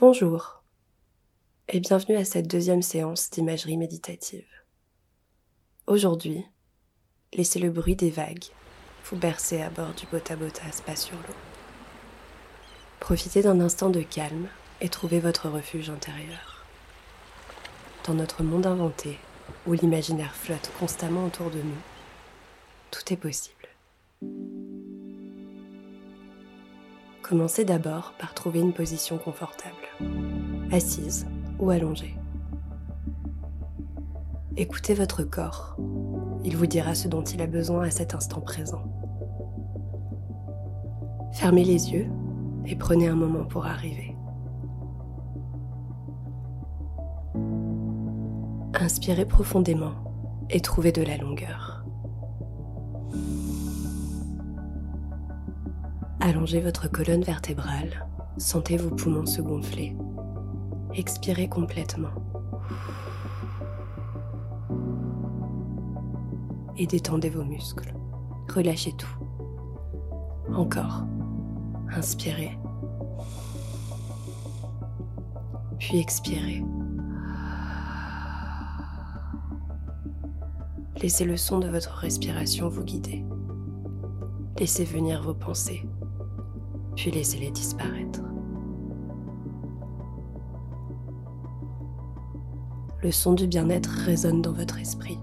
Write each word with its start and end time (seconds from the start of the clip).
Bonjour 0.00 0.62
et 1.68 1.80
bienvenue 1.80 2.14
à 2.14 2.24
cette 2.24 2.46
deuxième 2.46 2.82
séance 2.82 3.30
d'imagerie 3.30 3.76
méditative. 3.76 4.46
Aujourd'hui, 5.88 6.46
laissez 7.34 7.58
le 7.58 7.70
bruit 7.70 7.96
des 7.96 8.10
vagues 8.10 8.44
vous 9.06 9.16
bercer 9.16 9.60
à 9.60 9.70
bord 9.70 9.92
du 9.94 10.06
Bota 10.06 10.36
Bota 10.36 10.70
sur 10.94 11.16
l'eau. 11.16 11.34
Profitez 13.00 13.42
d'un 13.42 13.58
instant 13.58 13.90
de 13.90 14.02
calme 14.02 14.46
et 14.80 14.88
trouvez 14.88 15.18
votre 15.18 15.48
refuge 15.48 15.90
intérieur. 15.90 16.64
Dans 18.06 18.14
notre 18.14 18.44
monde 18.44 18.66
inventé, 18.66 19.18
où 19.66 19.72
l'imaginaire 19.72 20.36
flotte 20.36 20.70
constamment 20.78 21.26
autour 21.26 21.50
de 21.50 21.60
nous, 21.60 21.82
tout 22.92 23.12
est 23.12 23.16
possible. 23.16 23.66
Commencez 27.28 27.66
d'abord 27.66 28.14
par 28.18 28.32
trouver 28.32 28.60
une 28.60 28.72
position 28.72 29.18
confortable, 29.18 29.74
assise 30.72 31.26
ou 31.58 31.68
allongée. 31.68 32.16
Écoutez 34.56 34.94
votre 34.94 35.24
corps. 35.24 35.76
Il 36.42 36.56
vous 36.56 36.66
dira 36.66 36.94
ce 36.94 37.06
dont 37.06 37.22
il 37.22 37.42
a 37.42 37.46
besoin 37.46 37.82
à 37.82 37.90
cet 37.90 38.14
instant 38.14 38.40
présent. 38.40 38.82
Fermez 41.34 41.64
les 41.64 41.92
yeux 41.92 42.06
et 42.64 42.74
prenez 42.74 43.08
un 43.08 43.14
moment 43.14 43.44
pour 43.44 43.66
arriver. 43.66 44.16
Inspirez 48.72 49.26
profondément 49.26 49.92
et 50.48 50.60
trouvez 50.60 50.92
de 50.92 51.02
la 51.02 51.18
longueur. 51.18 51.84
Allongez 56.20 56.60
votre 56.60 56.90
colonne 56.90 57.22
vertébrale, 57.22 58.04
sentez 58.38 58.76
vos 58.76 58.90
poumons 58.90 59.24
se 59.24 59.40
gonfler. 59.40 59.96
Expirez 60.92 61.48
complètement. 61.48 62.10
Et 66.76 66.88
détendez 66.88 67.30
vos 67.30 67.44
muscles. 67.44 67.94
Relâchez 68.52 68.92
tout. 68.94 69.16
Encore. 70.52 71.04
Inspirez. 71.94 72.58
Puis 75.78 75.98
expirez. 75.98 76.64
Laissez 81.00 81.24
le 81.24 81.36
son 81.36 81.60
de 81.60 81.68
votre 81.68 81.94
respiration 81.94 82.68
vous 82.68 82.82
guider. 82.82 83.24
Laissez 84.58 84.84
venir 84.84 85.22
vos 85.22 85.34
pensées 85.34 85.88
puis 86.98 87.12
laissez-les 87.12 87.52
disparaître. 87.52 88.20
Le 93.00 93.12
son 93.12 93.34
du 93.34 93.46
bien-être 93.46 93.88
résonne 94.04 94.42
dans 94.42 94.52
votre 94.52 94.80
esprit. 94.80 95.16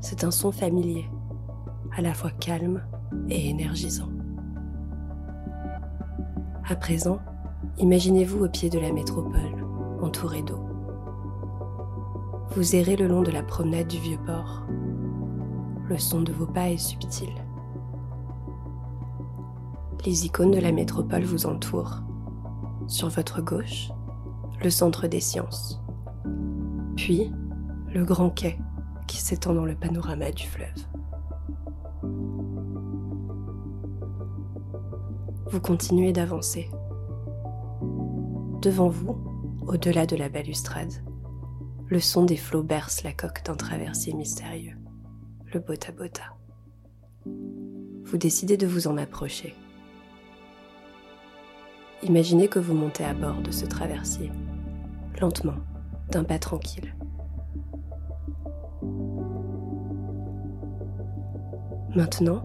C'est 0.00 0.22
un 0.22 0.30
son 0.30 0.52
familier, 0.52 1.10
à 1.96 2.02
la 2.02 2.14
fois 2.14 2.30
calme 2.30 2.84
et 3.28 3.50
énergisant. 3.50 4.10
À 6.68 6.76
présent, 6.76 7.18
imaginez-vous 7.78 8.44
au 8.44 8.48
pied 8.48 8.70
de 8.70 8.78
la 8.78 8.92
métropole, 8.92 9.66
entouré 10.00 10.42
d'eau. 10.42 10.60
Vous 12.54 12.76
errez 12.76 12.94
le 12.94 13.08
long 13.08 13.22
de 13.22 13.32
la 13.32 13.42
promenade 13.42 13.88
du 13.88 13.98
vieux 13.98 14.20
port. 14.24 14.64
Le 15.88 15.98
son 15.98 16.22
de 16.22 16.32
vos 16.32 16.46
pas 16.46 16.70
est 16.70 16.78
subtil 16.78 17.32
les 20.06 20.26
icônes 20.26 20.50
de 20.50 20.58
la 20.58 20.72
métropole 20.72 21.24
vous 21.24 21.46
entourent. 21.46 22.02
Sur 22.86 23.08
votre 23.08 23.42
gauche, 23.42 23.90
le 24.62 24.70
centre 24.70 25.06
des 25.06 25.20
sciences. 25.20 25.80
Puis, 26.96 27.32
le 27.92 28.04
grand 28.04 28.30
quai 28.30 28.58
qui 29.06 29.18
s'étend 29.18 29.54
dans 29.54 29.64
le 29.64 29.74
panorama 29.74 30.30
du 30.30 30.46
fleuve. 30.46 30.86
Vous 35.50 35.60
continuez 35.60 36.12
d'avancer. 36.12 36.70
Devant 38.62 38.88
vous, 38.88 39.18
au-delà 39.66 40.06
de 40.06 40.16
la 40.16 40.28
balustrade, 40.28 40.92
le 41.88 41.98
son 41.98 42.24
des 42.24 42.36
flots 42.36 42.62
berce 42.62 43.02
la 43.02 43.12
coque 43.12 43.44
d'un 43.44 43.56
traversier 43.56 44.14
mystérieux, 44.14 44.76
le 45.52 45.58
Bota 45.58 45.90
Bota. 45.90 46.36
Vous 47.24 48.16
décidez 48.16 48.56
de 48.56 48.66
vous 48.66 48.86
en 48.86 48.96
approcher. 48.96 49.54
Imaginez 52.02 52.48
que 52.48 52.58
vous 52.58 52.72
montez 52.72 53.04
à 53.04 53.12
bord 53.12 53.42
de 53.42 53.50
ce 53.50 53.66
traversier, 53.66 54.32
lentement, 55.20 55.56
d'un 56.10 56.24
pas 56.24 56.38
tranquille. 56.38 56.94
Maintenant, 61.94 62.42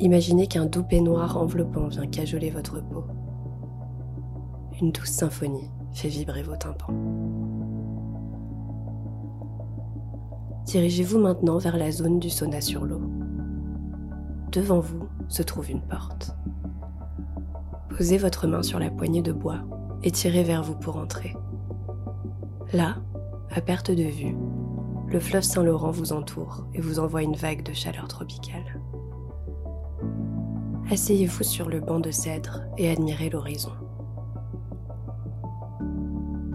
imaginez 0.00 0.48
qu'un 0.48 0.66
doux 0.66 0.82
peignoir 0.82 1.36
enveloppant 1.36 1.86
vient 1.86 2.08
cajoler 2.08 2.50
votre 2.50 2.80
peau. 2.80 3.04
Une 4.80 4.90
douce 4.90 5.10
symphonie 5.10 5.70
fait 5.92 6.08
vibrer 6.08 6.42
vos 6.42 6.56
tympans. 6.56 6.92
Dirigez-vous 10.64 11.18
maintenant 11.18 11.58
vers 11.58 11.76
la 11.76 11.92
zone 11.92 12.18
du 12.18 12.30
sauna 12.30 12.60
sur 12.60 12.84
l'eau. 12.84 13.02
Devant 14.50 14.80
vous 14.80 15.08
se 15.28 15.42
trouve 15.42 15.70
une 15.70 15.82
porte. 15.82 16.34
Posez 17.96 18.18
votre 18.18 18.46
main 18.46 18.62
sur 18.62 18.78
la 18.78 18.90
poignée 18.90 19.22
de 19.22 19.32
bois 19.32 19.58
et 20.02 20.10
tirez 20.10 20.42
vers 20.42 20.62
vous 20.62 20.76
pour 20.76 20.96
entrer. 20.96 21.36
Là, 22.72 22.96
à 23.50 23.60
perte 23.60 23.90
de 23.90 24.04
vue, 24.04 24.36
le 25.08 25.18
fleuve 25.18 25.42
Saint-Laurent 25.42 25.90
vous 25.90 26.12
entoure 26.12 26.66
et 26.72 26.80
vous 26.80 27.00
envoie 27.00 27.22
une 27.22 27.34
vague 27.34 27.64
de 27.64 27.72
chaleur 27.72 28.06
tropicale. 28.06 28.80
Asseyez-vous 30.90 31.42
sur 31.42 31.68
le 31.68 31.80
banc 31.80 32.00
de 32.00 32.10
cèdre 32.10 32.62
et 32.78 32.90
admirez 32.90 33.28
l'horizon. 33.28 33.72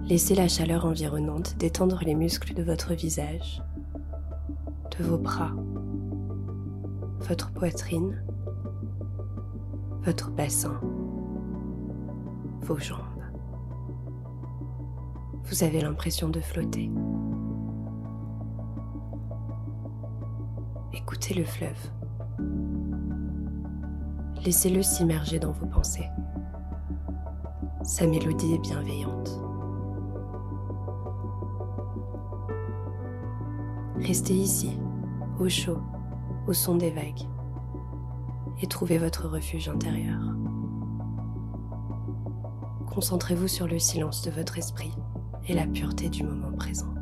Laissez 0.08 0.36
la 0.36 0.48
chaleur 0.48 0.86
environnante 0.86 1.58
détendre 1.58 2.00
les 2.06 2.16
muscles 2.16 2.54
de 2.54 2.64
votre 2.64 2.94
visage, 2.94 3.62
de 4.98 5.04
vos 5.04 5.18
bras, 5.18 5.52
votre 7.28 7.52
poitrine, 7.52 8.24
votre 10.04 10.32
bassin 10.32 10.80
vos 12.66 12.80
jambes. 12.80 13.00
Vous 15.44 15.64
avez 15.64 15.82
l'impression 15.82 16.30
de 16.30 16.40
flotter. 16.40 16.90
Écoutez 20.92 21.36
le 21.36 21.46
fleuve. 21.46 21.78
Laissez-le 24.44 24.82
s'immerger 24.82 25.38
dans 25.38 25.52
vos 25.52 25.68
pensées. 25.68 26.10
Sa 27.84 28.08
mélodie 28.08 28.56
est 28.56 28.60
bienveillante. 28.60 29.40
Restez 33.98 34.34
ici, 34.34 34.76
au 35.40 35.48
chaud, 35.50 35.80
au 36.48 36.54
son 36.54 36.76
des 36.76 36.90
vagues, 36.90 37.28
et 38.62 38.68
trouvez 38.68 38.98
votre 38.98 39.28
refuge 39.28 39.70
intérieur. 39.70 40.36
Concentrez-vous 42.96 43.50
sur 43.50 43.68
le 43.68 43.78
silence 43.78 44.22
de 44.22 44.32
votre 44.32 44.58
esprit 44.58 44.94
et 45.50 45.54
la 45.54 45.68
pureté 45.68 46.08
du 46.08 46.24
moment 46.24 46.54
présent. 46.54 46.95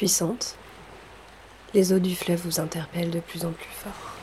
Puissante, 0.00 0.56
les 1.74 1.92
eaux 1.92 1.98
du 1.98 2.16
fleuve 2.16 2.40
vous 2.46 2.58
interpellent 2.58 3.10
de 3.10 3.20
plus 3.20 3.44
en 3.44 3.52
plus 3.52 3.68
fort. 3.68 4.14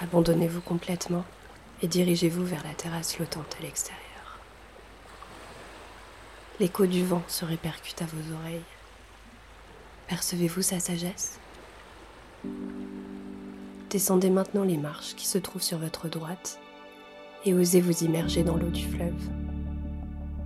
Abandonnez-vous 0.00 0.62
complètement 0.62 1.24
et 1.80 1.86
dirigez-vous 1.86 2.44
vers 2.44 2.64
la 2.64 2.74
terrasse 2.74 3.14
flottante 3.14 3.56
à 3.60 3.62
l'extérieur. 3.62 4.40
L'écho 6.58 6.86
du 6.86 7.04
vent 7.04 7.22
se 7.28 7.44
répercute 7.44 8.02
à 8.02 8.06
vos 8.06 8.34
oreilles. 8.34 8.64
Percevez-vous 10.08 10.62
sa 10.62 10.80
sagesse? 10.80 11.38
Descendez 13.90 14.30
maintenant 14.30 14.64
les 14.64 14.76
marches 14.76 15.14
qui 15.14 15.28
se 15.28 15.38
trouvent 15.38 15.62
sur 15.62 15.78
votre 15.78 16.08
droite 16.08 16.58
et 17.44 17.54
osez 17.54 17.80
vous 17.80 18.02
immerger 18.02 18.42
dans 18.42 18.56
l'eau 18.56 18.70
du 18.70 18.88
fleuve. 18.88 19.30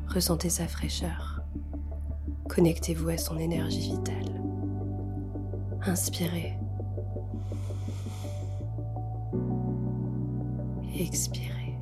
Ressentez 0.09 0.51
sa 0.51 0.69
fraîcheur. 0.69 1.34
Connectez-vous 2.49 3.09
à 3.09 3.17
son 3.17 3.39
énergie 3.39 3.91
vitale. 3.91 4.41
Inspirez. 5.87 6.59
expirez. 11.01 11.79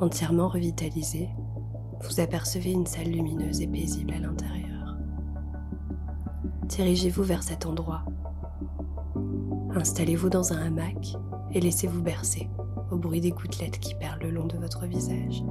Entièrement 0.00 0.48
revitalisé, 0.48 1.28
vous 2.00 2.20
apercevez 2.20 2.72
une 2.72 2.86
salle 2.86 3.08
lumineuse 3.08 3.60
et 3.60 3.68
paisible 3.68 4.14
à 4.14 4.18
l'intérieur. 4.18 4.96
Dirigez-vous 6.64 7.22
vers 7.22 7.42
cet 7.42 7.66
endroit. 7.66 8.04
Installez-vous 9.74 10.28
dans 10.28 10.52
un 10.52 10.66
hamac 10.66 11.16
et 11.52 11.60
laissez-vous 11.60 12.02
bercer 12.02 12.48
au 12.92 12.96
bruit 12.96 13.22
des 13.22 13.30
gouttelettes 13.30 13.78
qui 13.78 13.94
perlent 13.94 14.22
le 14.22 14.30
long 14.30 14.46
de 14.46 14.58
votre 14.58 14.84
visage. 14.84 15.42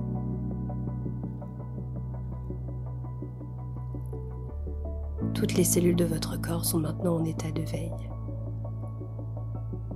Toutes 5.33 5.55
les 5.55 5.63
cellules 5.63 5.95
de 5.95 6.05
votre 6.05 6.39
corps 6.39 6.65
sont 6.65 6.77
maintenant 6.77 7.15
en 7.15 7.25
état 7.25 7.51
de 7.51 7.63
veille. 7.63 7.91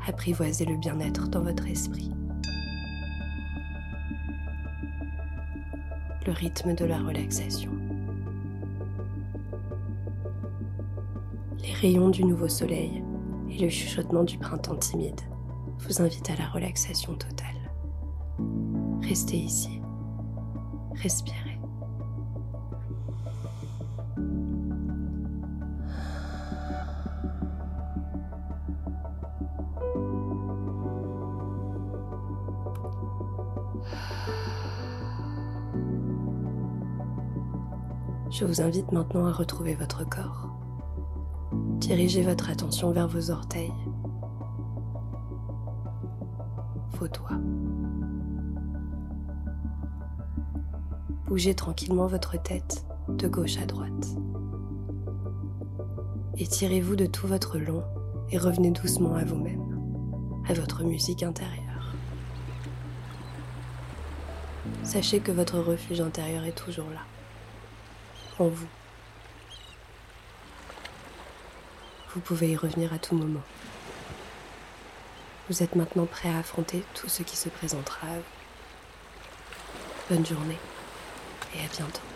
Apprivoisez 0.08 0.66
le 0.66 0.76
bien-être 0.78 1.28
dans 1.28 1.44
votre 1.44 1.68
esprit. 1.68 2.12
Le 6.26 6.32
rythme 6.32 6.74
de 6.74 6.86
la 6.86 6.98
relaxation. 6.98 7.72
Les 11.62 11.74
rayons 11.74 12.10
du 12.10 12.24
nouveau 12.24 12.48
soleil 12.48 13.04
et 13.52 13.60
le 13.60 13.70
chuchotement 13.70 14.24
du 14.24 14.40
printemps 14.40 14.78
timide 14.78 15.22
vous 15.80 16.02
invitent 16.02 16.30
à 16.30 16.36
la 16.36 16.48
relaxation 16.48 17.16
totale. 17.16 17.72
Restez 19.02 19.38
ici. 19.38 19.82
Respirez. 20.96 21.60
Je 38.38 38.44
vous 38.44 38.62
invite 38.62 38.92
maintenant 38.92 39.28
à 39.28 39.32
retrouver 39.32 39.76
votre 39.76 40.04
corps. 40.10 40.50
Dirigez 41.80 42.22
votre 42.22 42.50
attention 42.50 42.92
vers 42.92 43.08
vos 43.08 43.32
orteils, 43.32 43.72
Bougez 51.28 51.56
tranquillement 51.56 52.08
votre 52.08 52.42
tête 52.42 52.86
de 53.10 53.28
gauche 53.28 53.58
à 53.58 53.66
droite. 53.66 54.16
Étirez-vous 56.38 56.96
de 56.96 57.06
tout 57.06 57.28
votre 57.28 57.58
long 57.58 57.84
et 58.30 58.38
revenez 58.38 58.72
doucement 58.72 59.16
à 59.16 59.24
vous-même, 59.24 60.44
à 60.48 60.54
votre 60.54 60.84
musique 60.84 61.24
intérieure. 61.24 61.94
Sachez 64.84 65.20
que 65.20 65.32
votre 65.32 65.60
refuge 65.60 66.02
intérieur 66.02 66.46
est 66.46 66.58
toujours 66.58 66.90
là 66.90 67.02
en 68.40 68.48
vous. 68.48 68.68
Vous 72.14 72.22
pouvez 72.22 72.52
y 72.52 72.56
revenir 72.56 72.94
à 72.94 72.98
tout 72.98 73.16
moment. 73.16 73.42
Vous 75.48 75.62
êtes 75.62 75.76
maintenant 75.76 76.08
prêt 76.08 76.30
à 76.30 76.40
affronter 76.40 76.84
tout 76.96 77.08
ce 77.08 77.22
qui 77.22 77.38
se 77.38 77.50
présentera. 77.50 78.08
Bonne 80.10 80.26
journée 80.26 80.58
et 81.56 81.60
à 81.60 81.68
bientôt. 81.68 82.15